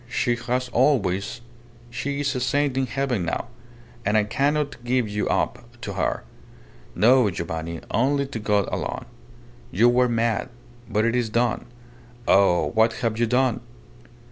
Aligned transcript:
She 0.09 0.35
has 0.35 0.67
always... 0.69 1.41
She 1.91 2.21
is 2.21 2.33
a 2.33 2.39
saint 2.39 2.75
in 2.75 2.87
heaven 2.87 3.23
now, 3.23 3.49
and 4.03 4.17
I 4.17 4.23
cannot 4.23 4.83
give 4.83 5.07
you 5.07 5.29
up 5.29 5.79
to 5.81 5.93
her. 5.93 6.23
No, 6.95 7.29
Giovanni. 7.29 7.81
Only 7.91 8.25
to 8.25 8.39
God 8.39 8.67
alone. 8.71 9.05
You 9.69 9.89
were 9.89 10.09
mad 10.09 10.49
but 10.89 11.05
it 11.05 11.15
is 11.15 11.29
done. 11.29 11.65
Oh! 12.27 12.71
what 12.73 12.93
have 13.05 13.19
you 13.19 13.27
done? 13.27 13.59